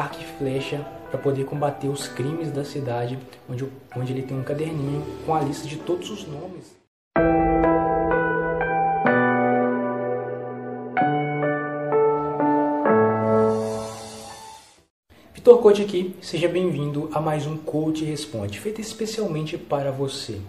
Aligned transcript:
arco 0.00 0.18
e 0.18 0.24
flecha 0.38 0.78
para 1.10 1.20
poder 1.20 1.44
combater 1.44 1.88
os 1.88 2.08
crimes 2.08 2.50
da 2.50 2.64
cidade, 2.64 3.18
onde, 3.48 3.68
onde 3.94 4.12
ele 4.12 4.22
tem 4.22 4.38
um 4.38 4.42
caderninho 4.42 5.04
com 5.26 5.34
a 5.34 5.40
lista 5.40 5.68
de 5.68 5.76
todos 5.76 6.10
os 6.10 6.26
nomes. 6.26 6.74
Vitor 15.34 15.58
Coach 15.58 15.82
aqui, 15.82 16.16
seja 16.22 16.48
bem-vindo 16.48 17.10
a 17.12 17.20
mais 17.20 17.46
um 17.46 17.58
Coach 17.58 18.02
Responde, 18.02 18.58
feito 18.58 18.80
especialmente 18.80 19.58
para 19.58 19.90
você. 19.90 20.40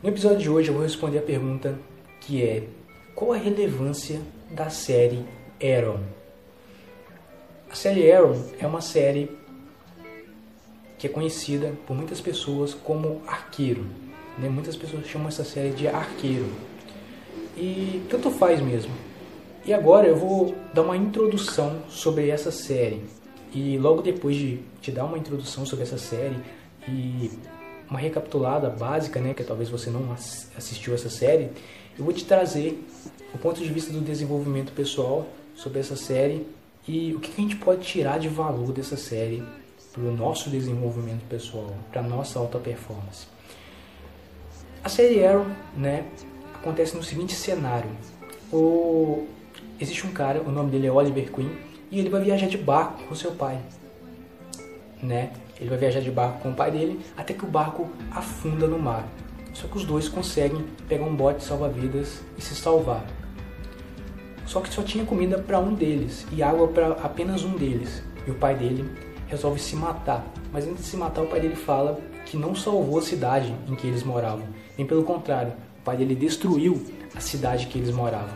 No 0.00 0.10
episódio 0.10 0.38
de 0.38 0.50
hoje 0.50 0.68
eu 0.68 0.74
vou 0.74 0.84
responder 0.84 1.18
a 1.18 1.22
pergunta 1.22 1.76
que 2.20 2.44
é 2.44 2.68
qual 3.16 3.32
a 3.32 3.36
relevância 3.36 4.20
da 4.48 4.70
série 4.70 5.24
Arrow? 5.60 5.98
A 7.70 7.74
série 7.74 8.10
Arrow 8.10 8.34
é 8.58 8.66
uma 8.66 8.80
série 8.80 9.30
que 10.96 11.06
é 11.06 11.10
conhecida 11.10 11.74
por 11.86 11.94
muitas 11.94 12.18
pessoas 12.20 12.72
como 12.72 13.20
Arqueiro. 13.26 13.84
Né? 14.38 14.48
Muitas 14.48 14.74
pessoas 14.74 15.06
chamam 15.06 15.28
essa 15.28 15.44
série 15.44 15.70
de 15.70 15.86
Arqueiro. 15.86 16.46
E 17.56 18.02
tanto 18.08 18.30
faz 18.30 18.60
mesmo. 18.60 18.92
E 19.66 19.74
agora 19.74 20.06
eu 20.06 20.16
vou 20.16 20.54
dar 20.72 20.82
uma 20.82 20.96
introdução 20.96 21.82
sobre 21.90 22.30
essa 22.30 22.50
série 22.50 23.02
e 23.52 23.76
logo 23.76 24.00
depois 24.00 24.34
de 24.34 24.60
te 24.80 24.90
dar 24.90 25.04
uma 25.04 25.18
introdução 25.18 25.66
sobre 25.66 25.84
essa 25.84 25.98
série 25.98 26.36
e 26.88 27.30
uma 27.88 27.98
recapitulada 27.98 28.70
básica, 28.70 29.20
né, 29.20 29.34
que 29.34 29.44
talvez 29.44 29.68
você 29.68 29.90
não 29.90 30.12
assistiu 30.56 30.94
essa 30.94 31.10
série, 31.10 31.50
eu 31.98 32.04
vou 32.04 32.12
te 32.12 32.24
trazer 32.24 32.82
o 33.34 33.38
ponto 33.38 33.62
de 33.62 33.70
vista 33.70 33.92
do 33.92 34.00
desenvolvimento 34.00 34.72
pessoal 34.72 35.26
sobre 35.54 35.80
essa 35.80 35.96
série 35.96 36.46
e 36.88 37.14
o 37.14 37.20
que 37.20 37.30
a 37.30 37.42
gente 37.42 37.56
pode 37.56 37.82
tirar 37.82 38.18
de 38.18 38.28
valor 38.28 38.72
dessa 38.72 38.96
série 38.96 39.44
para 39.92 40.02
o 40.02 40.10
nosso 40.10 40.48
desenvolvimento 40.48 41.22
pessoal, 41.28 41.74
para 41.92 42.02
nossa 42.02 42.38
alta 42.38 42.58
performance. 42.58 43.26
A 44.82 44.88
série 44.88 45.24
Arrow, 45.24 45.46
né, 45.76 46.06
acontece 46.54 46.96
no 46.96 47.02
seguinte 47.02 47.34
cenário: 47.34 47.90
o... 48.50 49.26
existe 49.78 50.06
um 50.06 50.12
cara, 50.12 50.40
o 50.40 50.50
nome 50.50 50.70
dele 50.70 50.86
é 50.86 50.92
Oliver 50.92 51.30
Queen, 51.30 51.50
e 51.90 51.98
ele 51.98 52.08
vai 52.08 52.22
viajar 52.22 52.46
de 52.46 52.56
barco 52.56 53.02
com 53.04 53.14
seu 53.14 53.32
pai, 53.32 53.60
né? 55.02 55.30
Ele 55.60 55.68
vai 55.68 55.78
viajar 55.78 56.00
de 56.00 56.10
barco 56.10 56.40
com 56.40 56.50
o 56.50 56.54
pai 56.54 56.70
dele 56.70 57.00
até 57.16 57.34
que 57.34 57.44
o 57.44 57.48
barco 57.48 57.90
afunda 58.10 58.66
no 58.66 58.78
mar. 58.78 59.06
Só 59.52 59.66
que 59.66 59.76
os 59.76 59.84
dois 59.84 60.08
conseguem 60.08 60.64
pegar 60.88 61.04
um 61.04 61.14
bote 61.14 61.42
salva-vidas 61.42 62.22
e 62.36 62.40
se 62.40 62.54
salvar. 62.54 63.04
Só 64.48 64.62
que 64.62 64.72
só 64.72 64.82
tinha 64.82 65.04
comida 65.04 65.38
para 65.38 65.60
um 65.60 65.74
deles 65.74 66.26
e 66.32 66.42
água 66.42 66.68
para 66.68 66.92
apenas 67.02 67.44
um 67.44 67.54
deles. 67.54 68.02
E 68.26 68.30
o 68.30 68.34
pai 68.34 68.54
dele 68.54 68.90
resolve 69.26 69.60
se 69.60 69.76
matar. 69.76 70.26
Mas 70.50 70.66
antes 70.66 70.84
de 70.84 70.90
se 70.90 70.96
matar, 70.96 71.20
o 71.20 71.26
pai 71.26 71.38
dele 71.38 71.54
fala 71.54 72.00
que 72.24 72.34
não 72.34 72.54
salvou 72.54 72.98
a 72.98 73.02
cidade 73.02 73.54
em 73.68 73.74
que 73.74 73.86
eles 73.86 74.02
moravam. 74.02 74.46
Nem 74.76 74.86
pelo 74.86 75.04
contrário, 75.04 75.52
o 75.80 75.82
pai 75.84 75.98
dele 75.98 76.14
destruiu 76.14 76.82
a 77.14 77.20
cidade 77.20 77.66
que 77.66 77.78
eles 77.78 77.90
moravam. 77.90 78.34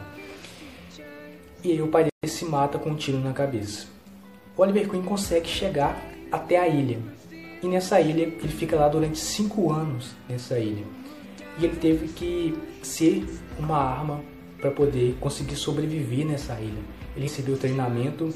E 1.65 1.73
aí 1.73 1.81
o 1.81 1.89
pai 1.89 2.03
dele 2.03 2.31
se 2.31 2.45
mata 2.45 2.79
com 2.79 2.91
um 2.91 2.95
tiro 2.95 3.19
na 3.19 3.33
cabeça. 3.33 3.87
O 4.55 4.61
Oliver 4.61 4.91
Queen 4.91 5.03
consegue 5.03 5.49
chegar 5.49 5.99
até 6.31 6.59
a 6.59 6.69
ilha. 6.69 6.99
E 7.63 7.67
nessa 7.67 7.99
ilha, 8.03 8.25
ele 8.25 8.49
fica 8.49 8.77
lá 8.77 8.87
durante 8.87 9.19
cinco 9.19 9.73
anos 9.73 10.11
nessa 10.29 10.59
ilha. 10.59 10.85
E 11.59 11.65
ele 11.65 11.77
teve 11.77 12.09
que 12.09 12.55
ser 12.83 13.27
uma 13.59 13.79
arma 13.79 14.21
para 14.63 14.71
poder 14.71 15.15
conseguir 15.21 15.57
sobreviver 15.57 16.25
nessa 16.25 16.59
ilha. 16.59 16.81
Ele 17.15 17.27
recebeu 17.27 17.59
treinamento, 17.59 18.33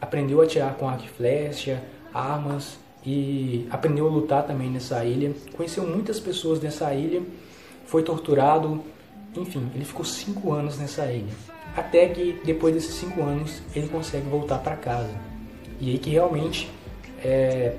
aprendeu 0.00 0.40
a 0.40 0.44
atirar 0.44 0.74
com 0.74 0.88
arco 0.88 1.04
e 1.04 1.08
flecha, 1.08 1.80
armas 2.12 2.80
e 3.06 3.68
aprendeu 3.70 4.08
a 4.08 4.10
lutar 4.10 4.44
também 4.44 4.68
nessa 4.68 5.04
ilha. 5.04 5.32
Conheceu 5.56 5.86
muitas 5.86 6.18
pessoas 6.18 6.60
nessa 6.60 6.92
ilha, 6.92 7.22
foi 7.86 8.02
torturado, 8.02 8.82
enfim, 9.36 9.70
ele 9.72 9.84
ficou 9.84 10.04
cinco 10.04 10.52
anos 10.52 10.76
nessa 10.76 11.04
ilha 11.12 11.32
até 11.76 12.08
que 12.08 12.40
depois 12.44 12.74
desses 12.74 12.94
cinco 12.94 13.22
anos 13.22 13.62
ele 13.74 13.88
consegue 13.88 14.28
voltar 14.28 14.58
para 14.58 14.76
casa. 14.76 15.10
E 15.80 15.90
aí 15.90 15.98
que 15.98 16.10
realmente 16.10 16.70
é, 17.24 17.74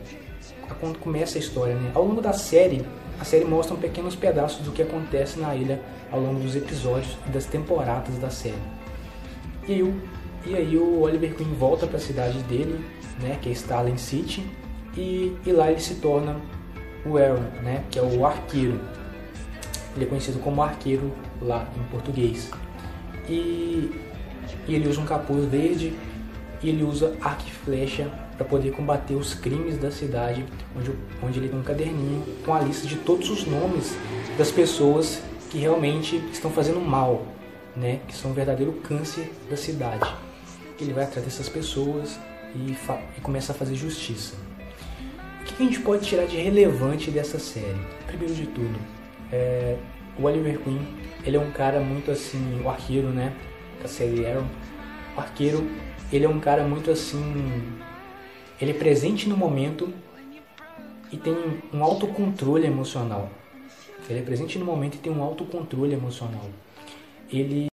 começa 1.00 1.38
a 1.38 1.39
história. 1.39 1.75
Né? 1.75 1.91
Ao 1.94 2.03
longo 2.03 2.22
da 2.22 2.33
série, 2.33 2.85
a 3.21 3.23
série 3.23 3.45
mostra 3.45 3.77
pequenos 3.77 4.15
pedaços 4.15 4.65
do 4.65 4.71
que 4.71 4.81
acontece 4.81 5.39
na 5.39 5.55
ilha 5.55 5.79
ao 6.11 6.19
longo 6.19 6.39
dos 6.39 6.55
episódios 6.55 7.15
e 7.27 7.29
das 7.29 7.45
temporadas 7.45 8.17
da 8.17 8.31
série. 8.31 8.55
E 9.67 9.73
aí, 9.73 9.93
e 10.43 10.55
aí 10.55 10.75
o 10.75 11.01
Oliver 11.01 11.35
Queen 11.35 11.53
volta 11.53 11.85
para 11.85 11.97
a 11.97 11.99
cidade 11.99 12.39
dele, 12.43 12.83
né, 13.21 13.37
que 13.39 13.47
é 13.47 13.51
Stalin 13.51 13.95
City, 13.95 14.43
e, 14.97 15.37
e 15.45 15.51
lá 15.51 15.69
ele 15.69 15.79
se 15.79 15.95
torna 15.95 16.41
o 17.05 17.15
Aaron, 17.15 17.43
né, 17.61 17.83
que 17.91 17.99
é 17.99 18.01
o 18.01 18.25
arqueiro. 18.25 18.81
Ele 19.95 20.05
é 20.05 20.07
conhecido 20.07 20.39
como 20.39 20.63
arqueiro 20.63 21.13
lá 21.39 21.69
em 21.77 21.83
português 21.91 22.49
e, 23.29 23.91
e 24.67 24.75
ele 24.75 24.89
usa 24.89 24.99
um 24.99 25.05
capuz 25.05 25.45
verde 25.45 25.93
e 26.63 26.69
ele 26.69 26.83
usa 26.83 27.16
arco 27.22 27.44
e 27.47 27.51
flecha 27.51 28.09
para 28.38 28.45
poder 28.45 28.72
combater 28.72 29.16
os 29.16 29.33
crimes 29.33 29.77
da 29.77 29.91
cidade, 29.91 30.45
onde, 30.75 30.91
onde 31.22 31.39
ele 31.39 31.49
tem 31.49 31.59
um 31.59 31.63
caderninho 31.63 32.23
com 32.45 32.53
a 32.53 32.59
lista 32.59 32.88
de 32.88 32.95
todos 32.97 33.29
os 33.29 33.45
nomes 33.45 33.95
das 34.38 34.51
pessoas 34.51 35.21
que 35.50 35.57
realmente 35.57 36.17
estão 36.31 36.50
fazendo 36.51 36.79
mal, 36.79 37.25
né? 37.75 38.00
que 38.07 38.16
são 38.16 38.31
um 38.31 38.33
verdadeiro 38.33 38.73
câncer 38.83 39.31
da 39.50 39.57
cidade. 39.57 40.07
Ele 40.79 40.94
vai 40.94 41.03
atrás 41.03 41.25
dessas 41.25 41.50
pessoas 41.50 42.19
e, 42.55 42.75
e 43.17 43.21
começa 43.21 43.51
a 43.51 43.55
fazer 43.55 43.75
justiça. 43.75 44.35
O 45.41 45.44
que 45.44 45.63
a 45.63 45.66
gente 45.66 45.79
pode 45.81 46.05
tirar 46.05 46.25
de 46.25 46.38
relevante 46.38 47.11
dessa 47.11 47.38
série? 47.38 47.79
Primeiro 48.07 48.33
de 48.33 48.47
tudo, 48.47 48.79
é, 49.31 49.75
o 50.17 50.23
Oliver 50.23 50.59
Queen, 50.59 50.88
ele 51.25 51.38
é 51.38 51.39
um 51.39 51.51
cara 51.51 51.79
muito 51.79 52.11
assim, 52.11 52.61
o 52.63 52.69
arqueiro, 52.69 53.09
né? 53.09 53.33
Da 53.81 53.88
série 53.88 54.25
Arrow. 54.25 54.45
O 55.16 55.19
arqueiro, 55.19 55.67
ele 56.11 56.25
é 56.25 56.29
um 56.29 56.39
cara 56.39 56.63
muito 56.66 56.91
assim, 56.91 57.23
ele 58.59 58.72
é 58.72 58.73
presente 58.73 59.27
no 59.27 59.38
momento 59.38 59.94
e 61.11 61.17
tem 61.17 61.35
um 61.73 61.83
autocontrole 61.83 62.66
emocional. 62.66 63.29
Ele 64.09 64.19
é 64.19 64.23
presente 64.23 64.57
no 64.59 64.66
momento 64.66 64.95
e 64.95 64.97
tem 64.97 65.11
um 65.11 65.21
autocontrole 65.21 65.94
emocional. 65.94 66.50
Ele, 67.31 67.69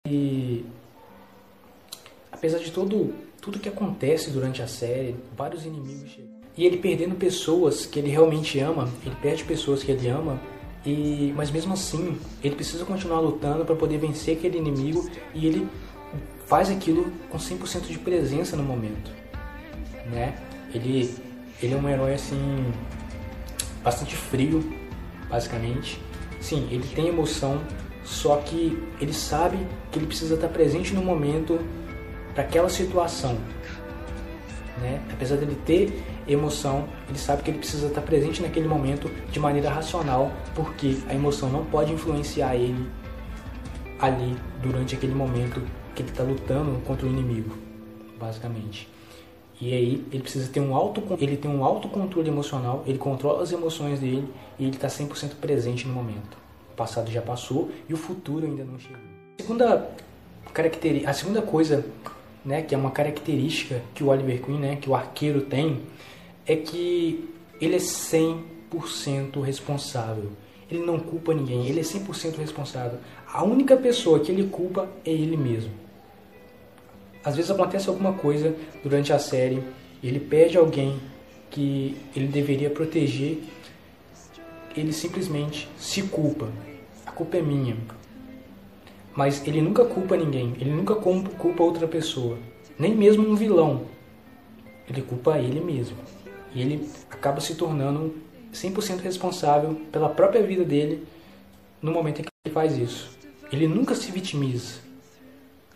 apesar 2.33 2.59
de 2.59 2.71
todo 2.71 3.15
tudo 3.45 3.59
que 3.59 3.69
acontece 3.69 4.31
durante 4.31 4.63
a 4.63 4.67
série, 4.67 5.15
vários 5.37 5.67
inimigos 5.67 6.11
chegam. 6.11 6.31
E 6.57 6.65
ele 6.65 6.79
perdendo 6.79 7.15
pessoas 7.15 7.85
que 7.85 7.99
ele 7.99 8.09
realmente 8.09 8.59
ama, 8.59 8.89
ele 9.05 9.15
perde 9.17 9.45
pessoas 9.45 9.83
que 9.83 9.93
ele 9.93 10.09
ama 10.09 10.41
e, 10.87 11.33
mas 11.37 11.51
mesmo 11.51 11.75
assim, 11.75 12.17
ele 12.43 12.55
precisa 12.55 12.87
continuar 12.87 13.21
lutando 13.21 13.65
para 13.65 13.77
poder 13.77 13.99
vencer 13.99 14.39
aquele 14.39 14.57
inimigo 14.57 15.11
e 15.35 15.47
ele 15.47 15.69
faz 16.47 16.71
aquilo 16.71 17.13
com 17.31 17.39
100% 17.39 17.89
de 17.89 17.99
presença 17.99 18.57
no 18.57 18.63
momento, 18.63 19.11
né? 20.11 20.35
Ele 20.73 21.15
ele 21.63 21.75
é 21.75 21.77
um 21.77 21.89
herói 21.89 22.15
assim 22.15 22.73
bastante 23.83 24.17
frio, 24.17 24.63
basicamente. 25.29 26.01
Sim, 26.41 26.69
ele 26.71 26.87
tem 26.95 27.09
emoção, 27.09 27.61
só 28.05 28.37
que 28.37 28.83
ele 29.01 29.13
sabe 29.13 29.59
que 29.91 29.99
ele 29.99 30.07
precisa 30.07 30.35
estar 30.35 30.49
presente 30.49 30.93
no 30.93 31.03
momento 31.03 31.59
para 32.35 32.43
aquela 32.43 32.69
situação, 32.69 33.39
né? 34.81 35.01
Apesar 35.13 35.37
dele 35.37 35.57
ter 35.65 36.03
emoção, 36.27 36.89
ele 37.09 37.19
sabe 37.19 37.43
que 37.43 37.51
ele 37.51 37.59
precisa 37.59 37.87
estar 37.87 38.03
presente 38.03 38.43
naquele 38.43 38.67
momento 38.67 39.11
de 39.31 39.39
maneira 39.39 39.71
racional, 39.71 40.33
porque 40.55 40.99
a 41.09 41.15
emoção 41.15 41.49
não 41.49 41.65
pode 41.65 41.93
influenciar 41.93 42.57
ele 42.57 42.91
ali 43.99 44.37
durante 44.61 44.95
aquele 44.95 45.15
momento 45.15 45.63
que 45.95 46.03
ele 46.03 46.11
está 46.11 46.23
lutando 46.23 46.81
contra 46.81 47.07
o 47.07 47.09
inimigo, 47.09 47.57
basicamente. 48.19 48.89
E 49.61 49.73
aí 49.73 50.05
ele 50.13 50.23
precisa 50.23 50.51
ter 50.51 50.61
um 50.61 50.75
auto 50.75 51.03
ele 51.21 51.37
tem 51.37 51.51
um 51.51 51.65
autocontrole 51.65 52.29
emocional, 52.29 52.83
ele 52.87 52.99
controla 52.99 53.43
as 53.43 53.53
emoções 53.53 54.01
dele 54.01 54.29
e 54.59 54.65
ele 54.65 54.75
está 54.75 54.89
100% 54.89 55.37
presente 55.41 55.87
no 55.87 55.95
momento. 55.95 56.37
O 56.73 56.77
passado 56.77 57.11
já 57.11 57.23
passou 57.23 57.71
e 57.89 57.95
o 57.95 57.97
futuro 57.97 58.45
ainda 58.45 58.65
não 58.65 58.79
chegou. 58.79 58.99
A 59.39 59.43
segunda 59.43 59.91
característica, 60.53 61.11
a 61.11 61.15
segunda 61.15 61.41
coisa, 61.41 61.87
né, 62.45 62.63
que 62.63 62.75
é 62.75 62.79
uma 62.79 62.91
característica 62.91 63.81
que 63.95 64.03
o 64.03 64.09
Oliver 64.09 64.43
Queen, 64.43 64.59
né, 64.59 64.77
que 64.77 64.91
o 64.91 64.95
arqueiro 64.95 65.43
tem, 65.43 65.83
é 66.47 66.57
que 66.57 67.31
ele 67.61 67.77
é 67.77 67.79
100% 67.79 69.41
responsável. 69.41 70.33
Ele 70.71 70.85
não 70.85 70.99
culpa 70.99 71.33
ninguém, 71.33 71.67
ele 71.67 71.81
é 71.81 71.83
100% 71.83 72.37
responsável. 72.39 72.99
A 73.33 73.45
única 73.45 73.77
pessoa 73.77 74.19
que 74.19 74.33
ele 74.33 74.49
culpa 74.49 74.89
é 75.05 75.11
ele 75.11 75.37
mesmo. 75.37 75.84
Às 77.25 77.37
vezes 77.37 77.51
acontece 77.51 77.89
alguma 77.89 78.13
coisa 78.13 78.55
durante 78.83 79.13
a 79.13 79.19
série, 79.19 79.63
ele 80.03 80.21
perde 80.21 80.59
alguém 80.59 81.01
que 81.51 81.97
ele 82.15 82.27
deveria 82.27 82.69
proteger, 82.69 83.39
ele 84.77 84.93
simplesmente 84.93 85.69
se 85.79 86.03
culpa. 86.03 86.49
A 87.07 87.13
culpa 87.13 87.37
é 87.37 87.43
minha. 87.43 87.77
Mas 89.15 89.47
ele 89.47 89.63
nunca 89.63 89.85
culpa 89.85 90.17
ninguém, 90.17 90.55
ele 90.61 90.71
nunca 90.71 90.95
culpa 90.97 91.63
outra 91.63 91.87
pessoa, 91.87 92.37
nem 92.79 92.95
mesmo 92.95 93.29
um 93.29 93.37
vilão 93.37 93.95
ele 94.89 95.03
culpa 95.03 95.39
ele 95.39 95.61
mesmo. 95.61 95.97
E 96.55 96.61
ele 96.61 96.89
acaba 97.11 97.41
se 97.41 97.55
tornando 97.55 98.15
100% 98.53 99.01
responsável 99.01 99.75
pela 99.91 100.09
própria 100.09 100.43
vida 100.43 100.65
dele 100.65 101.07
no 101.81 101.93
momento 101.93 102.21
em 102.21 102.25
que 102.25 102.31
ele 102.45 102.55
faz 102.55 102.77
isso. 102.77 103.17
Ele 103.53 103.67
nunca 103.67 103.95
se 103.95 104.11
vitimiza. 104.11 104.81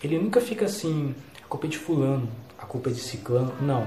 Ele 0.03 0.19
nunca 0.19 0.41
fica 0.41 0.67
assim, 0.67 1.15
a 1.49 1.51
culpa 1.51 1.67
é 1.67 1.71
de 1.71 1.79
fulano, 1.79 2.29
a 2.59 2.67
culpa 2.67 2.91
é 2.91 2.93
de 2.93 3.01
ciclano. 3.01 3.55
Não. 3.59 3.87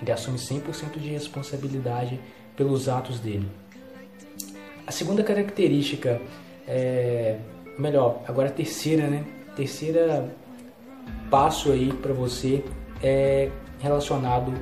Ele 0.00 0.12
assume 0.12 0.36
100% 0.36 0.98
de 0.98 1.08
responsabilidade 1.08 2.20
pelos 2.54 2.86
atos 2.86 3.18
dele. 3.18 3.50
A 4.86 4.92
segunda 4.92 5.24
característica, 5.24 6.20
é, 6.66 7.38
melhor, 7.78 8.22
agora 8.28 8.48
a 8.48 8.52
terceira, 8.52 9.06
né? 9.06 9.24
Terceira 9.56 10.36
passo 11.30 11.72
aí 11.72 11.94
para 11.94 12.12
você 12.12 12.62
é 13.02 13.50
relacionado 13.80 14.52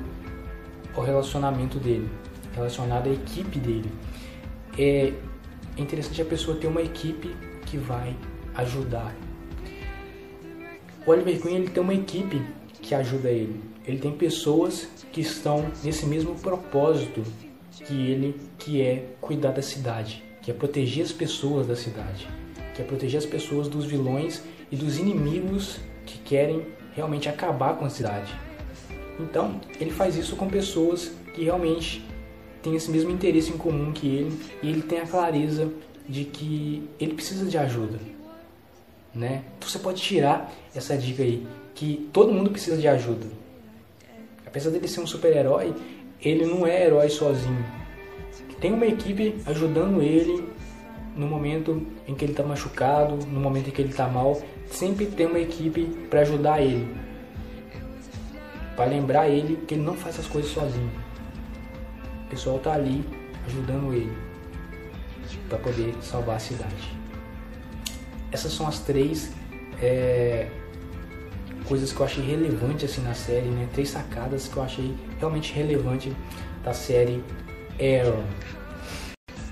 ao 0.95 1.03
relacionamento 1.03 1.77
dele, 1.79 2.09
relacionado 2.55 3.09
à 3.09 3.11
equipe 3.11 3.59
dele. 3.59 3.91
É 4.79 5.11
interessante 5.77 6.21
a 6.21 6.25
pessoa 6.25 6.55
ter 6.55 6.67
uma 6.67 6.81
equipe 6.81 7.35
que 7.65 7.77
vai 7.77 8.15
ajudar. 8.55 9.13
O 11.07 11.11
Oliver 11.11 11.41
Queen 11.41 11.55
ele 11.55 11.69
tem 11.69 11.81
uma 11.81 11.93
equipe 11.93 12.41
que 12.81 12.93
ajuda 12.93 13.29
ele. 13.29 13.61
Ele 13.85 13.97
tem 13.97 14.11
pessoas 14.11 14.89
que 15.13 15.21
estão 15.21 15.71
nesse 15.81 16.05
mesmo 16.05 16.35
propósito 16.35 17.23
que 17.71 18.11
ele, 18.11 18.35
que 18.57 18.81
é 18.81 19.05
cuidar 19.21 19.51
da 19.51 19.61
cidade, 19.61 20.21
que 20.41 20.51
é 20.51 20.53
proteger 20.53 21.05
as 21.05 21.13
pessoas 21.13 21.65
da 21.65 21.77
cidade, 21.77 22.27
que 22.75 22.81
é 22.81 22.85
proteger 22.85 23.19
as 23.19 23.25
pessoas 23.25 23.69
dos 23.69 23.85
vilões 23.85 24.43
e 24.69 24.75
dos 24.75 24.99
inimigos 24.99 25.79
que 26.05 26.17
querem 26.17 26.67
realmente 26.93 27.29
acabar 27.29 27.77
com 27.77 27.85
a 27.85 27.89
cidade. 27.89 28.35
Então, 29.17 29.61
ele 29.79 29.91
faz 29.91 30.17
isso 30.17 30.35
com 30.35 30.49
pessoas 30.49 31.13
que 31.33 31.41
realmente 31.41 32.05
têm 32.61 32.75
esse 32.75 32.91
mesmo 32.91 33.11
interesse 33.11 33.49
em 33.49 33.57
comum 33.57 33.93
que 33.93 34.07
ele 34.07 34.37
e 34.61 34.67
ele 34.67 34.81
tem 34.81 34.99
a 34.99 35.07
clareza 35.07 35.71
de 36.05 36.25
que 36.25 36.83
ele 36.99 37.13
precisa 37.13 37.45
de 37.45 37.57
ajuda, 37.57 37.97
né? 39.17 39.43
Então, 39.57 39.67
você 39.67 39.79
pode 39.79 40.01
tirar 40.01 40.53
essa 40.75 40.95
dica 40.97 41.23
aí 41.23 41.45
que 41.73 42.09
todo 42.13 42.31
mundo 42.31 42.51
precisa 42.51 42.77
de 42.77 42.87
ajuda. 42.87 43.25
Apesar 44.45 44.69
dele 44.69 44.87
ser 44.87 45.01
um 45.01 45.07
super-herói, 45.07 45.75
ele 46.21 46.45
não 46.45 46.65
é 46.65 46.85
herói 46.85 47.09
sozinho. 47.09 47.65
Tem 48.61 48.73
uma 48.73 48.85
equipe 48.85 49.35
ajudando 49.45 50.01
ele 50.01 50.47
no 51.15 51.27
momento 51.27 51.85
em 52.07 52.15
que 52.15 52.25
ele 52.25 52.33
está 52.33 52.43
machucado, 52.43 53.17
no 53.25 53.39
momento 53.39 53.69
em 53.69 53.71
que 53.71 53.81
ele 53.81 53.89
está 53.89 54.07
mal, 54.07 54.39
sempre 54.69 55.07
tem 55.07 55.25
uma 55.25 55.39
equipe 55.39 55.85
para 56.09 56.21
ajudar 56.21 56.61
ele, 56.61 56.95
para 58.75 58.85
lembrar 58.85 59.27
ele 59.27 59.57
que 59.67 59.73
ele 59.73 59.83
não 59.83 59.95
faz 59.95 60.19
as 60.19 60.27
coisas 60.27 60.51
sozinho. 60.51 60.91
O 62.25 62.29
pessoal 62.29 62.57
está 62.57 62.73
ali 62.73 63.03
ajudando 63.47 63.93
ele 63.93 64.11
para 65.49 65.57
poder 65.57 65.95
salvar 66.01 66.35
a 66.35 66.39
cidade. 66.39 66.96
Essas 68.31 68.53
são 68.53 68.67
as 68.67 68.79
três 68.79 69.31
é, 69.81 70.47
coisas 71.65 71.91
que 71.91 71.99
eu 71.99 72.05
achei 72.05 72.23
relevante 72.23 72.85
assim 72.85 73.01
na 73.01 73.13
série, 73.13 73.47
né? 73.47 73.67
Três 73.73 73.89
sacadas 73.89 74.47
que 74.47 74.57
eu 74.57 74.63
achei 74.63 74.95
realmente 75.19 75.53
relevante 75.53 76.15
da 76.63 76.73
série 76.73 77.23
Arrow. 77.79 78.23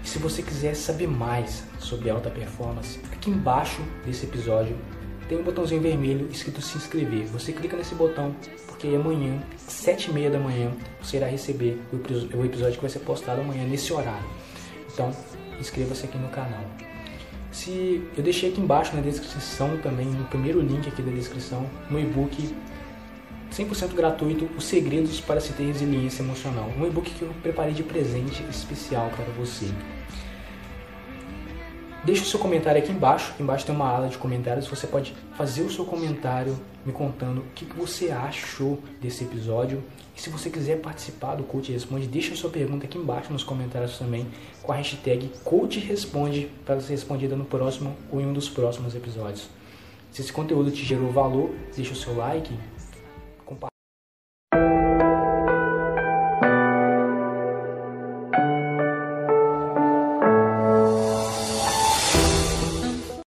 E 0.04 0.08
se 0.08 0.18
você 0.20 0.42
quiser 0.42 0.76
saber 0.76 1.08
mais 1.08 1.64
sobre 1.80 2.10
alta 2.10 2.30
performance, 2.30 3.00
aqui 3.12 3.30
embaixo 3.30 3.82
desse 4.06 4.26
episódio 4.26 4.78
tem 5.28 5.38
um 5.38 5.44
botãozinho 5.44 5.82
vermelho 5.82 6.28
escrito 6.32 6.62
se 6.62 6.78
inscrever. 6.78 7.26
Você 7.28 7.52
clica 7.52 7.76
nesse 7.76 7.96
botão 7.96 8.36
porque 8.68 8.88
amanhã, 8.88 9.42
sete 9.58 10.12
e 10.12 10.14
meia 10.14 10.30
da 10.30 10.40
manhã, 10.40 10.72
você 11.02 11.18
irá 11.18 11.28
receber 11.28 11.82
o 11.92 12.46
episódio 12.46 12.76
que 12.76 12.82
vai 12.82 12.90
ser 12.90 13.00
postado 13.00 13.42
amanhã 13.42 13.66
nesse 13.66 13.92
horário. 13.92 14.28
Então, 14.92 15.12
inscreva-se 15.60 16.06
aqui 16.06 16.18
no 16.18 16.30
canal. 16.30 16.64
Se 17.56 18.04
eu 18.18 18.22
deixei 18.22 18.50
aqui 18.50 18.60
embaixo 18.60 18.94
na 18.94 19.02
descrição 19.02 19.78
também, 19.78 20.08
no 20.08 20.26
primeiro 20.26 20.60
link 20.60 20.90
aqui 20.90 21.02
da 21.02 21.10
descrição, 21.10 21.70
no 21.90 21.98
e-book 21.98 22.54
100% 23.50 23.94
gratuito, 23.94 24.50
Os 24.58 24.66
Segredos 24.66 25.22
para 25.22 25.40
se 25.40 25.54
ter 25.54 25.64
resiliência 25.64 26.22
emocional. 26.22 26.70
Um 26.78 26.86
e-book 26.86 27.10
que 27.10 27.22
eu 27.22 27.34
preparei 27.42 27.74
de 27.74 27.82
presente 27.82 28.44
especial 28.50 29.10
para 29.16 29.24
você. 29.38 29.68
Deixe 32.06 32.22
o 32.22 32.26
seu 32.26 32.40
comentário 32.40 32.80
aqui 32.80 32.92
embaixo. 32.92 33.32
Aqui 33.32 33.42
embaixo 33.42 33.66
tem 33.66 33.74
uma 33.74 33.90
ala 33.90 34.08
de 34.08 34.18
comentários. 34.20 34.68
Você 34.68 34.86
pode 34.86 35.16
fazer 35.36 35.64
o 35.64 35.72
seu 35.72 35.84
comentário 35.84 36.56
me 36.86 36.94
contando 36.94 37.40
o 37.40 37.46
que, 37.56 37.66
você 37.66 38.12
achou 38.12 38.78
desse 39.02 39.24
episódio. 39.24 39.84
E 40.16 40.22
se 40.22 40.30
você 40.30 40.52
quiser 40.52 40.82
participar 40.82 41.34
do 41.34 41.44
Coach 41.44 41.72
Responde, 41.72 42.06
deixe 42.06 42.32
a 42.34 42.36
sua 42.36 42.52
pergunta 42.52 42.86
aqui 42.86 43.00
embaixo 43.00 43.34
nos 43.34 43.44
comentários 43.44 43.98
também 43.98 44.28
com 44.62 44.72
a 44.72 44.76
hashtag 44.76 45.32
Coach 45.44 45.80
Responde 45.80 46.48
para 46.64 46.80
ser 46.80 46.92
respondida 46.92 47.36
no 47.36 47.44
próximo 47.44 47.98
ou 48.12 48.22
em 48.22 48.28
um 48.28 48.34
dos 48.34 48.48
próximos 48.48 48.94
episódios. 48.94 49.50
Se 50.12 50.22
esse 50.22 50.32
conteúdo 50.32 50.70
te 50.70 50.86
gerou 50.86 51.12
valor, 51.12 51.56
deixe 51.76 51.92
o 51.92 51.96
seu 51.96 52.16
like, 52.16 52.54